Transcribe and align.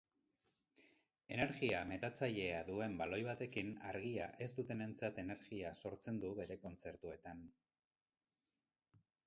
Energia 1.35 1.81
metatzailea 1.89 2.63
duen 2.69 2.95
baloi 3.03 3.19
batekin 3.27 3.69
argia 3.91 4.31
ez 4.47 4.49
dutenentzat 4.61 5.21
energia 5.27 5.75
sortzen 5.85 6.21
du 6.27 6.35
bere 6.43 6.61
kontzertuetan. 6.67 7.49